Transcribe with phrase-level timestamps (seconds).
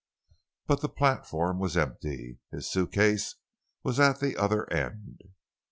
[0.65, 3.35] But the platform was empty—his suitcase
[3.83, 5.21] was at the other end.